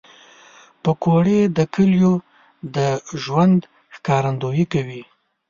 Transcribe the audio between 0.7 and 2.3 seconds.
پکورې د کلیو